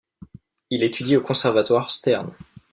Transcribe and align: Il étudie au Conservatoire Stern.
Il 0.71 0.81
étudie 0.81 1.15
au 1.15 1.21
Conservatoire 1.21 1.91
Stern. 1.91 2.33